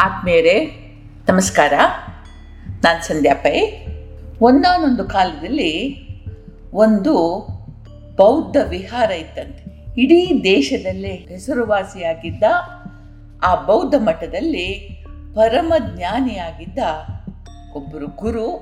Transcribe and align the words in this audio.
ಆತ್ಮೀಯರೇ, 0.00 0.64
ನಮಸ್ಕಾರ. 1.28 1.72
ನಾನು 2.84 3.04
ಸಂಧ್ಯಾ 3.04 3.34
ಪೈ. 3.34 3.84
ಒಂದಾನೊಂದು 4.40 5.04
ಕಾಲದಲ್ಲಿ 5.04 5.96
ಒಂದು 6.72 7.46
ಬೌದ್ಧ 8.16 8.56
ವಿಹಾರ 8.68 9.10
ಇತ್ತಂತೆ. 9.10 9.84
ಇಡೀ 10.00 10.40
ದೇಶದಲ್ಲೇ 10.44 11.08
ಹೆಸರುವಾಸಿಯಾಗಿದ್ದ 11.08 12.42
ಆ 13.42 13.54
ಬೌದ್ಧ 13.54 13.94
ಮಠದಲ್ಲಿ 13.98 15.04
ಪರಮ 15.34 15.72
ಜ್ಞಾನಿಯಾಗಿದ್ದ 15.96 16.78
ಒಬ್ಬರು 17.74 18.06
ಗುರು 18.06 18.56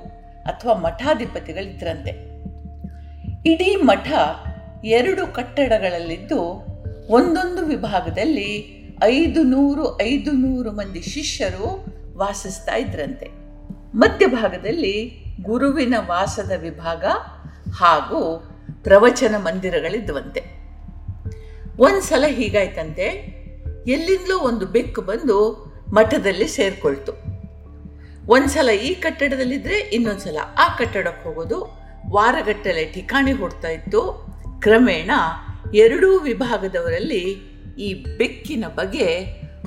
ಅಥವಾ 0.45 0.73
ಮಠಾಧಿಪತಿಗಳಿದ್ರಂತೆ. 0.73 2.11
ಇಡೀ 3.49 3.75
ಮಠ 3.75 4.11
ಎರಡು 4.85 5.27
ಕಟ್ಟಡಗಳಲ್ಲಿದ್ದು 5.27 6.67
ಒಂದೊಂದು 7.09 7.65
ವಿಭಾಗದಲ್ಲಿ 7.65 8.76
ಐದು 9.03 9.43
ನೂರು 9.43 10.01
ಐದು 10.01 10.31
ನೂರು 10.31 10.71
ಮಂದಿ 10.71 11.01
ಶಿಷ್ಯರು 11.01 11.85
ವಾಸಿಸ್ತಾ 12.17 12.75
ಇದ್ರಂತೆ. 12.75 13.31
ಮಧ್ಯಭಾಗದಲ್ಲಿ 13.95 15.23
ಗುರುವಿನ 15.41 15.93
ವಾಸದ 15.97 16.51
ವಿಭಾಗ 16.57 17.05
ಹಾಗೂ 17.71 18.49
ಪ್ರವಚನ 18.83 19.35
ಮಂದಿರಗಳಿದ್ವಂತೆ. 19.37 20.43
ಒಂದ್ಸಲ 21.79 22.23
ಹೀಗಾಯ್ತಂತೆ, 22.27 23.03
ಎಲ್ಲಿಂದಲೂ 23.87 24.39
ಒಂದು 24.39 24.65
ಬೆಕ್ಕು 24.65 25.01
ಬಂದು 25.01 25.67
ಮಠದಲ್ಲಿ 25.93 26.47
ಸೇರಿಕೊಳ್ತು. 26.47 27.11
ಒಂದು 28.27 28.49
ಸಲ 28.49 28.69
ಈ 28.69 28.93
ಕಟ್ಟಡದಲ್ಲಿದ್ದರೆ 28.93 29.75
ಇನ್ನೊಂದ್ಸಲ 29.75 30.37
ಆ 30.57 30.75
ಕಟ್ಟಡಕ್ಕೆ 30.75 31.29
ಹೋಗೋದು. 31.29 31.77
ವಾರಗಟ್ಟಲೆ 32.09 32.93
ಠಿಕಾಣಿ 32.93 33.31
ಹುಡ್ತಾ 33.31 33.67
ಇತ್ತು. 33.67 34.27
ಕ್ರಮೇಣ 34.59 35.11
ಎರಡೂ 35.73 36.19
ವಿಭಾಗದವರಲ್ಲಿ 36.19 37.56
ಈ 37.77 38.17
ಬೆಕ್ಕಿನ 38.17 38.65
ಬಗ್ಗೆ 38.75 39.07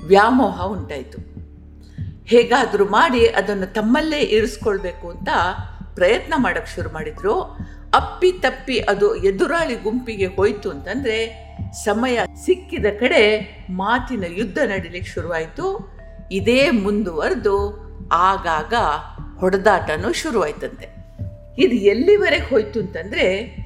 ವ್ಯಾಮೋಹ 0.07 0.63
ಉಂಟಾಯಿತು. 0.63 1.19
ಹೇಗಾದರೂ 2.27 2.85
ಮಾಡಿ 2.85 3.27
ಅದನ್ನು 3.27 3.67
ತಮ್ಮಲ್ಲೇ 3.73 4.19
ಇರಿಸ್ಕೊಳ್ಬೇಕು 4.19 5.11
ಅಂತ 5.11 5.29
ಪ್ರಯತ್ನ 5.95 6.35
ಮಾಡೋಕ್ಕೆ 6.37 6.75
ಶುರು 6.75 6.91
ಮಾಡಿದ್ರು. 6.91 7.41
ಅಪ್ಪಿ 7.95 8.33
ತಪ್ಪಿ 8.33 8.79
ಅದು 8.79 9.15
ಎದುರಾಳಿ 9.15 9.75
ಗುಂಪಿಗೆ 9.75 10.27
ಹೋಯ್ತು 10.27 10.71
ಅಂತಂದರೆ 10.71 11.51
ಸಮಯ 11.85 12.19
ಸಿಕ್ಕಿದ 12.45 12.87
ಕಡೆ 13.01 13.23
ಮಾತಿನ 13.71 14.25
ಯುದ್ಧ 14.29 14.59
ನಡೀಲಿಕ್ಕೆ 14.59 15.11
ಶುರುವಾಯಿತು. 15.11 15.95
ಇದೇ 16.33 16.71
ಮುಂದುವರೆದು 16.71 17.57
ಆಗಾಗ 18.13 18.75
ಹೊಡೆದಾಟನೂ 19.39 20.13
ಶುರುವಾಯ್ತಂತೆ. 20.13 20.89
ಇದು 21.59 21.75
ಎಲ್ಲಿವರೆಗೆ 21.75 22.47
ಹೋಯ್ತು 22.47 22.81
ಅಂತಂದರೆ 22.81 23.57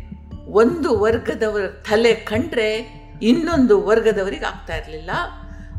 ಒಂದು 0.47 1.01
ವರ್ಗದವರ 1.01 1.67
ತಲೆ 1.67 2.15
ಕಂಡ್ರೆ 2.15 3.04
ಇನ್ನೊಂದು 3.23 3.87
ವರ್ಗದವರಿಗೆ 3.87 4.45
ಆಗ್ತಾ 4.45 4.77
ಇರಲಿಲ್ಲ. 4.77 5.11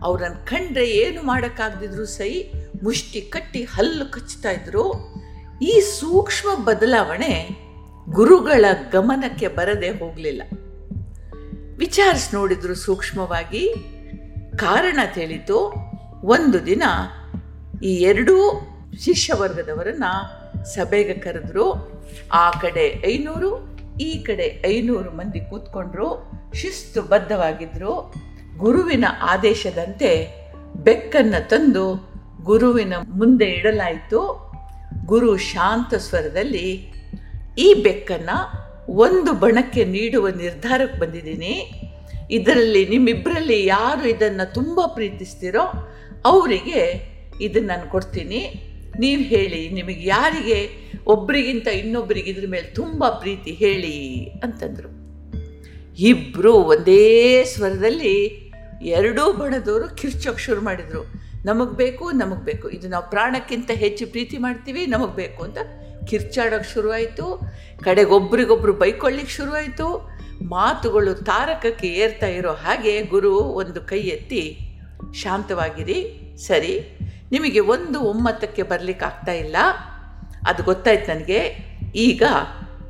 ಅವರನ್ನು 0.04 0.46
ಕಂಡ್ರೆ 0.46 0.90
ಏನು 0.90 1.24
ಮಾಡೋಕ್ಕಾಗದಿದ್ರು 1.24 2.06
ಸೈ 2.06 2.44
ಮುಷ್ಟಿ 2.84 3.22
ಕಟ್ಟಿ 3.22 3.64
ಹಲ್ಲು 3.64 4.12
ಕಚ್ತಾ 4.12 4.52
ಇದ್ರು. 4.52 5.16
ಈ 5.62 5.80
ಸೂಕ್ಷ್ಮ 5.80 6.66
ಬದಲಾವಣೆ 6.66 7.50
ಗುರುಗಳ 8.10 8.66
ಗಮನಕ್ಕೆ 8.92 9.48
ಬರದೆ 9.48 9.90
ಹೋಗಲಿಲ್ಲ. 9.90 10.42
ವಿಚಾರಿಸಿ 11.78 12.36
ನೋಡಿದ್ರು 12.36 12.76
ಸೂಕ್ಷ್ಮವಾಗಿ. 12.76 13.74
ಕಾರಣ 14.58 15.00
ತಿಳಿತು, 15.14 15.74
ಒಂದು 16.24 16.66
ದಿನ 16.66 16.84
ಈ 17.84 17.94
ಎರಡೂ 17.94 18.62
ಶಿಷ್ಯ 19.00 19.34
ವರ್ಗದವರನ್ನ 19.34 20.04
ಸಭೆಗೆ 20.64 21.14
ಕರೆದ್ರು. 21.14 21.96
ಆ 22.34 22.52
ಕಡೆ 22.52 23.04
ಐನೂರು 23.08 23.75
ಈ 24.00 24.24
ಕಡೆ 24.24 24.62
ಐನೂರು 24.66 25.12
ಮಂದಿ 25.12 25.40
ಕೂತ್ಕೊಂಡ್ರು 25.40 26.08
ಶಿಸ್ತುಬದ್ಧವಾಗಿದ್ರು 26.54 28.14
ಗುರುವಿನ 28.58 29.06
ಆದೇಶದಂತೆ 29.22 30.10
ಬೆಕ್ಕನ್ನು 30.76 31.50
ತಂದು 31.50 32.16
ಗುರುವಿನ 32.44 32.94
ಮುಂದೆ 33.08 33.46
ಇಡಲಾಯಿತು. 33.46 34.46
ಗುರು 35.06 35.38
ಶಾಂತ 35.38 35.94
ಸ್ವರದಲ್ಲಿ, 35.94 36.68
ಈ 37.58 37.74
ಬೆಕ್ಕನ್ನು 37.74 38.38
ಒಂದು 38.94 39.34
ಬಣಕ್ಕೆ 39.34 39.86
ನೀಡುವ 39.86 40.28
ನಿರ್ಧಾರಕ್ಕೆ 40.28 41.00
ಬಂದಿದ್ದೀನಿ. 41.00 41.56
ಇದರಲ್ಲಿ 42.32 42.86
ನಿಮ್ಮಿಬ್ಬರಲ್ಲಿ 42.86 43.66
ಯಾರು 43.66 44.08
ಇದನ್ನು 44.08 44.54
ತುಂಬ 44.54 44.80
ಪ್ರೀತಿಸ್ತೀರೋ 44.86 45.62
ಅವರಿಗೆ 46.26 46.82
ಇದನ್ನು 47.42 47.68
ನಾನು 47.68 47.90
ಕೊಡ್ತೀನಿ. 47.90 48.42
ನೀವು 49.00 49.22
ಹೇಳಿ, 49.22 49.70
ನಿಮಗೆ 49.70 50.06
ಯಾರಿಗೆ 50.06 50.85
ಒಬ್ಬರಿಗಿಂತ 51.06 51.68
ಇನ್ನೊಬ್ಬರಿಗೆ 51.68 52.32
ಇದ್ರ 52.32 52.46
ಮೇಲೆ 52.50 52.64
ತುಂಬ 52.64 53.10
ಪ್ರೀತಿ 53.10 53.52
ಹೇಳಿ 53.52 54.26
ಅಂತಂದರು. 54.44 55.06
ಇಬ್ಬರು 55.98 56.54
ಒಂದೇ 56.54 57.44
ಸ್ವರದಲ್ಲಿ 57.44 58.46
ಎರಡೂ 58.84 59.34
ಬಣದವರು 59.34 59.96
ಕಿರ್ಚೋಕೆ 59.96 60.40
ಶುರು 60.40 60.62
ಮಾಡಿದರು. 60.62 61.14
ನಮಗೆ 61.46 61.76
ಬೇಕು 61.78 62.12
ನಮಗೆ 62.12 62.46
ಬೇಕು. 62.46 62.70
ಇದು 62.70 62.88
ನಾವು 62.88 63.10
ಪ್ರಾಣಕ್ಕಿಂತ 63.10 63.72
ಹೆಚ್ಚು 63.72 64.08
ಪ್ರೀತಿ 64.08 64.38
ಮಾಡ್ತೀವಿ, 64.38 64.86
ನಮಗೆ 64.86 65.16
ಬೇಕು 65.16 65.44
ಅಂತ 65.44 65.58
ಕಿರ್ಚಾಡೋಕ್ಕೆ 66.08 66.74
ಶುರುವಾಯಿತು 66.74 67.42
ಕಡೆಗೊಬ್ರಿಗೊಬ್ರು 67.84 68.74
ಬೈಕೊಳ್ಳಿಕ್ಕೆ 68.74 69.34
ಶುರುವಾಯಿತು 69.34 70.10
ಮಾತುಗಳು 70.44 71.14
ತಾರಕಕ್ಕೆ 71.14 71.88
ಏರ್ತಾ 71.88 72.28
ಇರೋ 72.28 72.52
ಹಾಗೆ 72.52 73.02
ಗುರು 73.02 73.40
ಒಂದು 73.40 73.82
ಕೈ 73.82 74.00
ಎತ್ತಿ, 74.00 74.60
ಶಾಂತವಾಗಿರಿ, 75.14 76.22
ಸರಿ. 76.38 76.98
ನಿಮಗೆ 77.32 77.60
ಒಂದು 77.60 78.02
ಒಮ್ಮತಕ್ಕೆ 78.02 78.64
ಬರಲಿಕ್ಕೆ 78.64 79.06
ಆಗ್ತಾ 79.06 79.32
ಇಲ್ಲ. 79.32 79.56
ಅದು 80.46 80.64
ಗೊತ್ತಾಯ್ತು 80.64 81.14
ನನಗೆ. 81.14 81.40
ಈಗ 81.96 82.24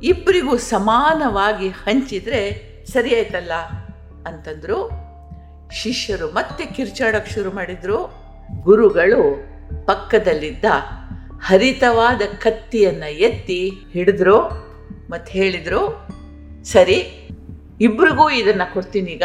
ಇಬ್ಬರಿಗೂ 0.02 0.56
ಸಮಾನವಾಗಿ 0.56 1.68
ಹಂಚಿದರೆ 1.68 2.42
ಸರಿ 2.86 3.16
ಆಯ್ತಲ್ಲ 3.16 3.52
ಅಂತಂದರು. 4.26 4.90
ಶಿಷ್ಯರು 5.72 6.28
ಮತ್ತೆ 6.28 6.66
ಕಿರ್ಚಾಡೋಕ್ಕೆ 6.66 7.32
ಶುರು 7.32 7.50
ಮಾಡಿದರು. 7.50 8.14
ಗುರುಗಳು 8.62 9.46
ಪಕ್ಕದಲ್ಲಿದ್ದ 9.86 10.64
ಹರಿತವಾದ 11.42 12.22
ಕತ್ತಿಯನ್ನು 12.38 13.10
ಎತ್ತಿ 13.10 13.70
ಹಿಡಿದ್ರು 13.92 14.38
ಮತ್ತು 15.10 15.32
ಹೇಳಿದರು, 15.32 16.08
ಸರಿ, 16.64 17.28
ಇಬ್ರಿಗೂ 17.80 18.30
ಇದನ್ನು 18.30 18.72
ಈಗ. 19.10 19.22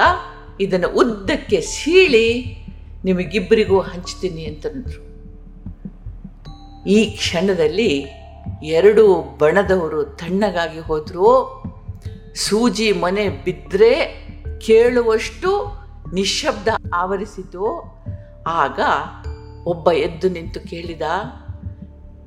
ಇದನ್ನು 0.62 0.90
ಉದ್ದಕ್ಕೆ 0.90 1.62
ಸೀಳಿ 1.62 2.58
ನಿಮಗಿಬ್ಬರಿಗೂ 3.06 3.80
ಹಂಚ್ತೀನಿ 3.80 4.46
ಅಂತಂದರು. 4.46 5.12
ಈ 6.90 7.06
ಕ್ಷಣದಲ್ಲಿ 7.06 8.21
ಎರಡು 8.64 9.38
ಬಣದವರು 9.38 10.04
ತಣ್ಣಗಾಗಿ 10.04 10.80
ಹೋದರು. 10.80 11.64
ಸೂಜಿ 12.36 12.92
ಮನೆ 12.92 13.30
ಬಿದ್ದರೆ 13.30 14.22
ಕೇಳುವಷ್ಟು 14.60 15.82
ನಿಶಬ್ದ 16.14 16.68
ಆವರಿಸಿತು. 16.94 17.84
ಆಗ 18.48 18.80
ಒಬ್ಬ 19.66 19.92
ಎದ್ದು 19.92 20.30
ನಿಂತು 20.30 20.60
ಕೇಳಿದ, 20.60 21.02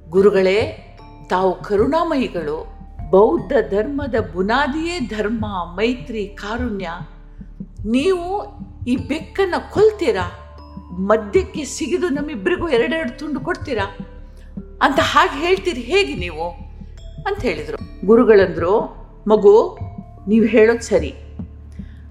ಗುರುಗಳೇ, 0.08 0.58
ತಾವು 1.30 1.62
ಕರುಣಾಮಯಿಗಳು. 1.62 2.66
ಬೌದ್ಧ 3.10 3.52
ಧರ್ಮದ 3.70 4.14
ಬುನಾದಿಯೇ 4.32 4.98
ಧರ್ಮ, 5.00 5.46
ಮೈತ್ರಿ, 5.76 6.26
ಕಾರುಣ್ಯ. 6.26 6.88
ನೀವು 7.86 8.44
ಈ 8.86 8.96
ಬೆಕ್ಕನ್ನು 8.96 9.72
ಕೊಲ್ತೀರಾ? 9.72 10.32
ಮದ್ಯಕ್ಕೆ 10.92 11.64
ಸಿಗಿದು 11.64 12.08
ನಮ್ಮಿಬ್ಬರಿಗೂ 12.08 12.68
ಎರಡೆರಡು 12.68 13.18
ತುಂಡು 13.18 13.40
ಕೊಡ್ತೀರಾ? 13.40 13.96
ಅಂತ 14.82 14.98
ಹಾಗೆ 15.02 15.46
ಹೇಳ್ತೀರಿ 15.46 15.80
ಹೇಗೆ 15.80 16.14
ನೀವು? 16.14 16.48
ಅಂತ 17.26 17.42
ಹೇಳಿದರು. 17.42 18.06
ಗುರುಗಳಂದರು, 18.06 18.80
ಮಗು, 19.28 19.78
ನೀವು 20.28 20.46
ಹೇಳೋದು 20.46 20.82
ಸರಿ. 20.82 21.14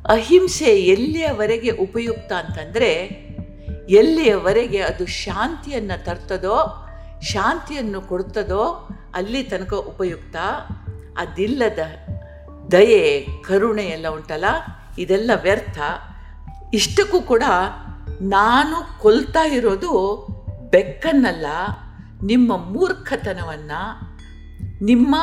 ಅಹಿಂಸೆ 0.10 0.66
ಎಲ್ಲಿಯವರೆಗೆ 0.66 1.70
ಉಪಯುಕ್ತ 1.70 2.34
ಅಂತಂದರೆ, 2.34 2.94
ಎಲ್ಲಿಯವರೆಗೆ 3.90 4.82
ಅದು 4.82 5.06
ಶಾಂತಿಯನ್ನು 5.06 6.06
ತರ್ತದೋ, 6.06 6.88
ಶಾಂತಿಯನ್ನು 7.22 8.02
ಕೊಡ್ತದೋ, 8.02 8.90
ಅಲ್ಲಿ 9.16 9.44
ತನಕ 9.44 9.74
ಉಪಯುಕ್ತ. 9.74 10.36
ಅದಿಲ್ಲದ 11.18 11.80
ದಯೆ, 12.72 13.28
ಕರುಣೆ 13.42 13.84
ಎಲ್ಲ 13.84 14.08
ಉಂಟಲ್ಲ, 14.08 14.46
ಇದೆಲ್ಲ 15.00 15.32
ವ್ಯರ್ಥ. 15.42 15.80
ಇಷ್ಟಕ್ಕೂ 16.74 17.22
ಕೂಡ 17.22 17.44
ನಾನು 18.22 19.00
ಕೊಲ್ತಾ 19.00 19.48
ಇರೋದು 19.48 20.28
ಬೆಕ್ಕನ್ನಲ್ಲ 20.72 21.46
ನಿಮ್ಮ 22.26 22.58
ಮೂರ್ಖತನವನ್ನು, 22.58 23.82
ನಿಮ್ಮ 24.86 25.16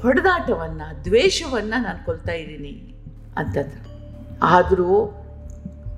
ಹೊಡೆದಾಟವನ್ನು, 0.00 1.04
ದ್ವೇಷವನ್ನು 1.04 1.82
ನಾನು 1.82 2.04
ಕೊಲ್ತಾ 2.04 2.32
ಇದ್ದೀನಿ 2.32 2.94
ಅಂತಂದ್ರು 3.36 3.88
ಆದರೂ 4.42 5.14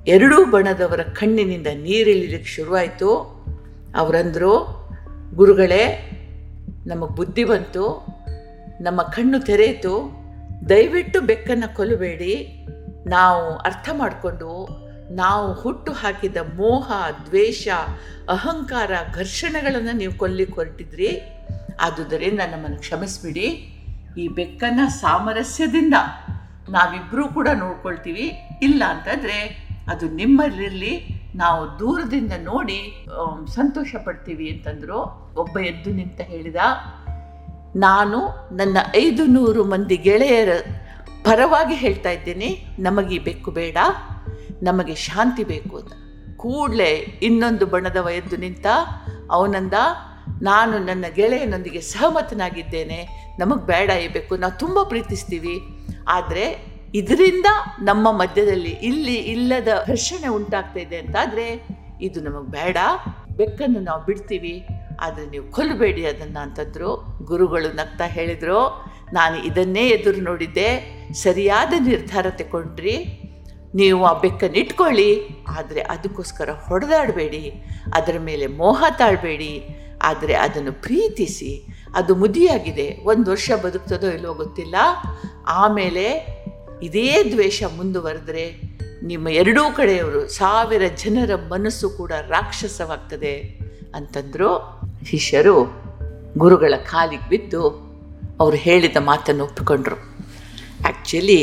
ಎರಡೂ 0.07 0.51
ಬಣದವರ 0.51 1.01
ಕಣ್ಣಿನಿಂದ 1.03 1.67
ನೀರಿಳಿಲಿಕ್ಕೆ 1.67 2.51
ಶುರುವಾಯಿತು. 2.51 3.15
ಅವರಂದರು, 3.97 4.81
ಗುರುಗಳೇ, 5.35 6.17
ನಮಗೆ 6.87 7.15
ಬುದ್ಧಿ 7.17 7.45
ಬಂತು, 7.45 8.07
ನಮ್ಮ 8.81 9.03
ಕಣ್ಣು 9.03 9.41
ತೆರೆಯಿತು, 9.41 10.21
ದಯವಿಟ್ಟು 10.69 11.21
ಬೆಕ್ಕನ್ನು 11.21 11.77
ಕೊಲ್ಲಬೇಡಿ 11.77 12.67
ನಾವು 13.07 13.57
ಅರ್ಥ 13.57 13.89
ಮಾಡಿಕೊಂಡು 13.93 14.69
ನಾವು 15.19 15.47
ಹುಟ್ಟು 15.61 15.93
ಹಾಕಿದ 16.01 16.39
ಮೋಹ, 16.59 16.89
ದ್ವೇಷ, 17.27 17.69
ಅಹಂಕಾರ, 18.35 18.91
ಘರ್ಷಣೆಗಳನ್ನು 19.15 19.95
ನೀವು 20.01 20.13
ಕೊಲ್ಲಿಕ್ಕೆ 20.23 20.57
ಹೊರಟಿದ್ರಿ 20.61 21.09
ಆದುದರಿಂದ 21.87 22.43
ನಮ್ಮನ್ನು 22.53 22.79
ಕ್ಷಮಿಸ್ಬಿಡಿ. 22.85 23.49
ಈ 24.23 24.25
ಬೆಕ್ಕನ್ನು 24.39 24.87
ಸಾಮರಸ್ಯದಿಂದ 25.01 25.97
ನಾವಿಬ್ಬರೂ 26.77 27.25
ಕೂಡ 27.37 27.49
ನೋಡ್ಕೊಳ್ತೀವಿ. 27.63 28.27
ಇಲ್ಲ 28.63 28.83
ಅಂತಂದರೆ 28.95 29.39
ಅದು 29.93 30.07
ನಿಮ್ಮಲ್ಲಿರಲಿ. 30.21 30.95
ನಾವು 31.43 31.63
ದೂರದಿಂದ 31.81 32.35
ನೋಡಿ 32.51 32.79
ಸಂತೋಷ 33.55 33.91
ಪಡ್ತೀವಿ 34.07 34.47
ಅಂತಂದರು 34.55 35.01
ಒಬ್ಬ 35.43 35.55
ಎದ್ದು 35.71 35.91
ನಿಂತ 35.99 36.21
ಹೇಳಿದ, 36.33 36.61
ನಾನು 37.87 38.21
ನನ್ನ 38.61 38.79
ಐದು 39.05 39.25
ನೂರು 39.37 39.63
ಮಂದಿ 39.73 39.97
ಗೆಳೆಯರ 40.07 40.55
ಪರವಾಗಿ 41.27 41.75
ಹೇಳ್ತಾ 41.75 42.11
ಇದ್ದೀನಿ. 42.11 42.51
ನಮಗೆ 42.79 43.15
ಈ 43.17 43.21
ಬೆಕ್ಕು 43.29 43.51
ಬೇಡ. 43.59 43.79
ನಮಗೆ 44.63 44.95
ಶಾಂತಿ 45.07 45.45
ಬೇಕು 45.45 45.75
ಅಂತ. 45.81 45.93
ಕೂಡಲೇ 46.43 46.93
ಇನ್ನೊಂದು 47.29 47.65
ಬಣ್ಣದ 47.67 48.01
ಎದ್ದು 48.19 48.37
ನಿಂತ, 48.37 48.67
ಅವನಂದ, 49.37 49.75
ನಾನು 50.43 50.75
ನನ್ನ 50.89 51.05
ಗೆಳೆಯನೊಂದಿಗೆ 51.17 51.81
ಸಹಮತನಾಗಿದ್ದೇನೆ, 51.93 53.01
ನಮಗೆ 53.39 53.65
ಬೇಡ 53.67 53.91
ಇರಬೇಕು 54.03 54.37
ನಾವು 54.37 54.55
ತುಂಬ 54.59 54.79
ಪ್ರೀತಿಸ್ತೀವಿ. 54.83 55.57
ಆದರೆ 56.09 56.45
ಇದರಿಂದ 57.01 57.49
ನಮ್ಮ 57.81 58.07
ಮಧ್ಯದಲ್ಲಿ 58.13 58.73
ಇಲ್ಲಿ 58.89 59.17
ಇಲ್ಲದ 59.35 59.73
ಘರ್ಷಣೆ 59.87 60.29
ಉಂಟಾಗ್ತಾ 60.39 60.81
ಇದೆ 60.81 60.97
ಅಂತಾದರೆ 60.97 61.47
ಇದು 62.07 62.19
ನಮಗೆ 62.21 62.51
ಬೇಡ. 62.51 62.77
ಬೆಕ್ಕನ್ನು 63.39 63.81
ನಾವು 63.81 64.01
ಬಿಡ್ತೀವಿ, 64.07 64.55
ಆದರೆ 65.01 65.25
ನೀವು 65.27 65.45
ಕೊಲ್ಲಬೇಡಿ 65.57 66.03
ಅದನ್ನು 66.07 66.41
ಅಂತಂದರು 66.47 66.91
ಗುರುಗಳು 67.25 67.69
ನಗ್ತಾ 67.81 68.07
ಹೇಳಿದರು. 68.17 68.61
ನಾನು 69.13 69.37
ಇದನ್ನೇ 69.49 69.85
ಎದುರು 69.89 70.21
ನೋಡಿದ್ದೆ. 70.21 70.69
ಸರಿಯಾದ 71.23 71.73
ನಿರ್ಧಾರ 71.87 72.27
ತಗೊಂಡ್ರಿ 72.41 72.97
ನೀವು 73.75 74.05
ಆ 74.05 74.13
ಬೆಕ್ಕನ್ನು 74.21 74.57
ಇಟ್ಕೊಳ್ಳಿ, 74.57 75.11
ಆದರೆ 75.49 75.81
ಅದಕ್ಕೋಸ್ಕರ 75.81 76.51
ಹೊಡೆದಾಡಬೇಡಿ, 76.51 77.43
ಅದರ 77.95 78.17
ಮೇಲೆ 78.19 78.47
ಮೋಹ 78.47 78.85
ತಾಳಬೇಡಿ, 78.99 79.53
ಆದರೆ 80.03 80.35
ಅದನ್ನು 80.35 80.73
ಪ್ರೀತಿಸಿ. 80.73 81.53
ಅದು 81.95 82.15
ಮುದಿಯಾಗಿದೆ. 82.15 82.99
ಒಂದು 83.05 83.31
ವರ್ಷ 83.31 83.51
ಬದುಕ್ತದೋ 83.65 84.09
ಇಲ್ಲೋ 84.11 84.35
ಗೊತ್ತಿಲ್ಲ. 84.35 84.75
ಆಮೇಲೆ 85.47 86.07
ಇದೇ 86.83 87.25
ದ್ವೇಷ 87.33 87.63
ಮುಂದುವರೆದ್ರೆ 87.77 88.45
ನಿಮ್ಮ 89.03 89.29
ಎರಡೂ 89.29 89.63
ಕಡೆಯವರು 89.77 90.29
ಸಾವಿರ 90.29 90.83
ಜನರ 91.05 91.31
ಮನಸ್ಸು 91.49 91.91
ಕೂಡ 91.91 92.13
ರಾಕ್ಷಸವಾಗ್ತದೆ 92.29 93.35
ಅಂತಂದರು 93.95 94.51
ಶಿಷ್ಯರು 95.11 95.55
ಗುರುಗಳ 96.39 96.75
ಕಾಲಿಗೆ 96.77 97.29
ಬಿದ್ದು 97.29 97.63
ಅವರು 98.41 98.57
ಹೇಳಿದ 98.57 98.97
ಮಾತನ್ನು 99.01 99.45
ಒಪ್ಪಿಕೊಂಡ್ರು. 99.45 99.97
ಆ್ಯಕ್ಚುಲಿ 100.85 101.43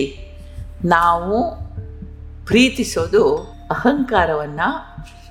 ನಾವು 0.86 1.38
ಪ್ರೀತಿಸೋದು 2.48 3.38
ಅಹಂಕಾರವನ್ನು, 3.72 4.68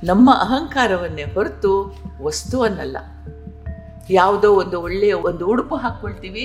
ನಮ್ಮ 0.04 0.30
ಅಹಂಕಾರವನ್ನೇ 0.30 1.22
ಹೊರತು 1.22 1.98
ವಸ್ತುವನ್ನಲ್ಲ. 2.22 2.96
ಯಾವುದೋ 4.10 4.54
ಒಂದು 4.54 4.82
ಒಳ್ಳೆಯ 4.82 5.12
ಒಂದು 5.12 5.46
ಉಡುಪು 5.46 5.76
ಹಾಕ್ಕೊಳ್ತೀವಿ, 5.76 6.42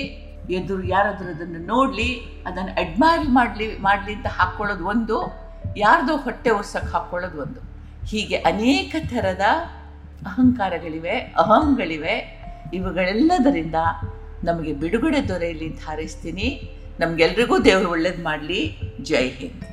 ಎದುರು 0.50 0.82
ಯಾರಾದರೂ 0.84 1.28
ಅದನ್ನು 1.28 1.66
ನೋಡಲಿ, 1.66 2.42
ಅದನ್ನು 2.46 2.72
ಅಡ್ಮೈರ್ 2.72 3.28
ಮಾಡಲಿ 3.28 3.78
ಮಾಡಲಿ 3.78 4.14
ಅಂತ 4.14 4.26
ಹಾಕ್ಕೊಳ್ಳೋದು 4.26 4.84
ಒಂದು, 4.84 5.32
ಯಾರ್ದೋ 5.76 6.16
ಹೊಟ್ಟೆ 6.16 6.50
ಒರ್ಸಕ್ಕೆ 6.50 6.92
ಹಾಕ್ಕೊಳ್ಳೋದು 6.92 7.42
ಒಂದು. 7.42 7.60
ಹೀಗೆ 8.06 8.36
ಅನೇಕ 8.36 8.96
ಥರದ 9.10 9.40
ಅಹಂಕಾರಗಳಿವೆ, 10.26 11.18
ಅಹಂಗಳಿವೆ. 11.18 12.42
ಇವುಗಳೆಲ್ಲದರಿಂದ 12.74 13.74
ನಮಗೆ 14.44 14.72
ಬಿಡುಗಡೆ 14.72 15.28
ದೊರೆಯಲಿ 15.28 15.66
ಅಂತ 15.70 15.80
ಹಾರೈಸ್ತೀನಿ. 15.80 16.78
ನಮಗೆಲ್ರಿಗೂ 17.00 17.58
ದೇವರು 17.58 17.90
ಒಳ್ಳೇದು 17.90 18.24
ಮಾಡಲಿ. 18.24 18.80
ಜೈ 19.02 19.28
ಹಿಂದ್. 19.28 19.71